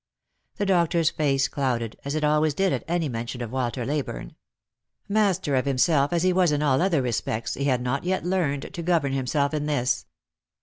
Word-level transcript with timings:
The 0.55 0.65
doctor's 0.65 1.11
face 1.11 1.47
clouded, 1.47 1.95
as 2.03 2.15
it 2.15 2.23
always 2.23 2.55
did 2.55 2.73
at 2.73 2.83
any 2.87 3.07
mention 3.07 3.39
of 3.43 3.51
Walter 3.51 3.85
Leyburne. 3.85 4.33
Master 5.07 5.55
of 5.55 5.65
himself 5.67 6.11
as 6.11 6.23
he 6.23 6.33
was 6.33 6.51
in 6.51 6.63
all 6.63 6.81
other 6.81 7.03
respects, 7.03 7.53
he 7.53 7.65
had 7.65 7.83
not 7.83 8.03
yet 8.03 8.25
learned 8.25 8.73
to 8.73 8.81
govern 8.81 9.11
himself 9.13 9.53
in 9.53 9.67
this. 9.67 10.07